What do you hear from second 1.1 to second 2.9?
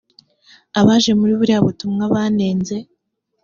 muri buriya butumwa banenze